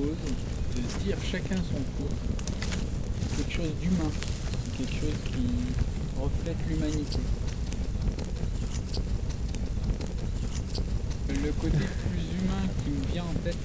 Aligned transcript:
de 0.00 0.88
se 0.88 1.04
dire 1.04 1.16
chacun 1.30 1.56
son 1.56 1.82
tour 1.96 2.10
quelque 3.36 3.52
chose 3.52 3.72
d'humain, 3.80 4.10
quelque 4.76 4.92
chose 4.92 5.18
qui 5.26 6.20
reflète 6.20 6.56
l'humanité. 6.68 7.18
Le 11.28 11.52
côté 11.52 11.76
plus 11.76 12.26
humain 12.38 12.66
qui 12.82 12.90
me 12.90 13.12
vient 13.12 13.24
en 13.24 13.34
tête 13.44 13.56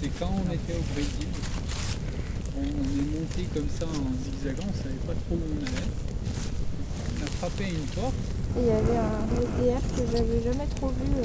c'est 0.00 0.08
quand 0.18 0.30
on 0.32 0.52
était 0.52 0.74
au 0.74 0.92
Brésil, 0.92 1.28
on, 2.56 2.62
est 2.62 3.20
monté 3.20 3.48
comme 3.54 3.68
ça 3.68 3.84
en 3.86 4.24
zigzagant, 4.24 4.68
on 4.68 4.82
savait 4.82 4.94
pas 5.06 5.14
trop 5.14 5.36
où 5.36 5.40
on 5.40 5.66
allait. 5.66 5.90
On 7.18 7.24
a 7.24 7.30
frappé 7.38 7.64
une 7.68 7.86
porte, 7.94 8.14
Et 8.56 8.60
il 8.60 8.66
y 8.66 8.70
avait 8.70 8.96
un 8.96 9.26
SDF 9.34 9.82
que 9.96 10.02
j'avais 10.16 10.42
jamais 10.44 10.66
trop 10.76 10.88
vu. 10.88 11.10
euh, 11.18 11.24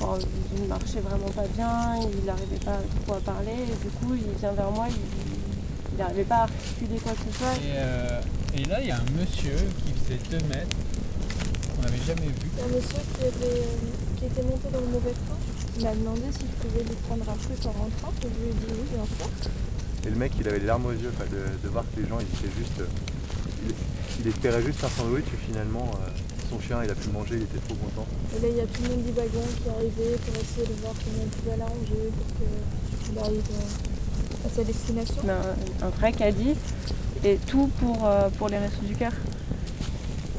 bon, 0.00 0.18
il 0.56 0.62
ne 0.64 0.68
marchait 0.68 1.00
vraiment 1.00 1.30
pas 1.30 1.46
bien, 1.56 1.96
il 2.12 2.24
n'arrivait 2.24 2.62
pas 2.64 2.78
trop 3.04 3.14
à 3.14 3.20
parler. 3.20 3.52
Et 3.64 3.84
du 3.84 3.90
coup, 3.96 4.14
il 4.14 4.38
vient 4.38 4.52
vers 4.52 4.70
moi, 4.70 4.86
il 4.90 5.96
n'arrivait 5.98 6.24
pas 6.24 6.36
à 6.36 6.42
articuler 6.42 6.98
quoi 7.02 7.12
que 7.12 7.32
ce 7.32 7.38
soit. 7.38 7.54
et, 7.56 7.72
euh, 7.76 8.20
et 8.54 8.64
là 8.64 8.80
il 8.80 8.88
y 8.88 8.90
a 8.90 8.96
un 8.96 9.10
monsieur 9.18 9.56
qui 9.84 9.92
faisait 10.04 10.20
2 10.38 10.48
mètres, 10.48 10.76
qu'on 11.76 11.82
n'avait 11.82 12.04
jamais 12.06 12.28
vu. 12.28 12.48
Un 12.62 12.68
monsieur 12.68 13.00
qui, 13.16 13.24
avait, 13.24 13.60
euh, 13.60 14.18
qui 14.18 14.24
était 14.26 14.42
monté 14.42 14.68
dans 14.72 14.80
le 14.80 14.86
mauvais 14.92 15.12
train, 15.24 15.36
il 15.78 15.84
m'a 15.84 15.94
demandé 15.94 16.22
si 16.32 16.44
je 16.44 16.68
pouvais 16.68 16.84
lui 16.84 16.96
prendre 17.08 17.24
un 17.24 17.36
truc 17.40 17.56
en 17.64 17.72
rentrant. 17.72 18.12
Et 18.20 18.28
je 18.28 18.42
lui 18.44 18.50
ai 18.50 18.52
dit 18.52 18.68
oui, 18.68 18.84
bien 18.92 19.04
sûr. 19.16 19.50
Et 20.06 20.10
le 20.10 20.16
mec, 20.16 20.32
il 20.38 20.46
avait 20.48 20.58
les 20.60 20.66
larmes 20.66 20.86
aux 20.86 20.92
yeux 20.92 21.10
de, 21.32 21.42
de 21.64 21.68
voir 21.72 21.84
que 21.94 22.00
les 22.00 22.08
gens, 22.08 22.18
ils 22.20 22.28
étaient 22.38 22.54
juste. 22.56 22.80
il, 23.66 23.74
il 24.20 24.28
espérait 24.28 24.62
juste 24.62 24.84
un 24.84 24.88
sandwich 24.88 25.24
et 25.32 25.40
finalement, 25.50 25.90
euh, 26.04 26.08
son 26.48 26.60
chien, 26.60 26.78
il 26.84 26.90
a 26.90 26.94
pu 26.94 27.06
le 27.08 27.12
manger, 27.12 27.36
il 27.36 27.42
était 27.42 27.58
trop 27.66 27.74
content. 27.74 28.06
Et 28.36 28.40
là, 28.42 28.48
il 28.50 28.56
y 28.56 28.60
a 28.60 28.66
tout 28.66 28.82
le 28.82 28.88
monde 28.90 29.04
du 29.04 29.12
wagon 29.12 29.46
qui 29.56 29.68
est 29.68 29.72
arrivé 29.72 30.16
pour 30.24 30.34
essayer 30.36 30.66
de 30.66 30.80
voir 30.80 30.94
comment 30.94 31.24
on 31.24 31.30
pouvait 31.36 31.56
l'arranger 31.56 32.02
pour 32.16 33.06
qu'il 33.06 33.18
arrive 33.18 33.50
euh, 33.52 34.46
à 34.46 34.54
sa 34.54 34.64
destination. 34.64 35.16
un, 35.28 35.86
un 35.86 35.90
vrai 35.90 36.12
caddie 36.12 36.54
et 37.24 37.38
tout 37.46 37.68
pour, 37.80 38.06
euh, 38.06 38.28
pour 38.38 38.48
les 38.48 38.58
restos 38.58 38.84
du 38.84 38.94
cœur. 38.94 39.12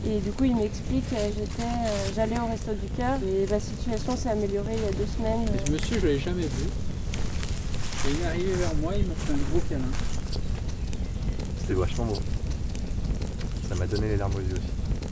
Et 0.06 0.20
du 0.20 0.32
coup, 0.32 0.46
il 0.46 0.56
m'explique, 0.56 1.04
euh, 1.14 1.30
j'étais, 1.38 1.64
euh, 1.64 2.10
j'allais 2.16 2.40
au 2.40 2.46
resto 2.46 2.72
du 2.74 2.88
cœur 2.96 3.18
et 3.28 3.46
la 3.48 3.60
situation 3.60 4.16
s'est 4.16 4.30
améliorée 4.30 4.76
il 4.78 4.84
y 4.84 4.88
a 4.88 4.92
deux 4.92 5.08
semaines. 5.18 5.46
Ce 5.66 5.72
monsieur, 5.72 6.00
je 6.00 6.06
l'avais 6.08 6.20
jamais 6.20 6.44
vu. 6.44 6.66
Et 8.08 8.12
il 8.12 8.22
est 8.22 8.26
arrivé 8.26 8.54
vers 8.54 8.76
moi, 8.76 8.94
il 8.98 9.06
m'a 9.06 9.16
fait 9.16 9.34
un 9.34 9.38
gros 9.52 9.60
câlin. 9.68 9.82
C'était 11.60 11.74
vachement 11.74 12.06
beau. 12.06 12.18
Ça 13.68 13.76
m'a 13.76 13.86
donné 13.86 14.08
les 14.08 14.16
larmes 14.18 14.36
aux 14.36 14.40
yeux 14.40 14.54
aussi. 14.54 15.07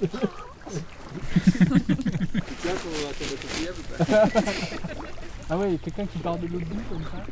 Ah 5.52 5.56
ouais, 5.58 5.72
il 5.72 5.78
quelqu'un 5.80 6.06
qui 6.06 6.18
part 6.18 6.38
de 6.38 6.46
l'autre 6.46 6.64
bout 6.66 6.82
comme 6.88 7.02
ça? 7.02 7.24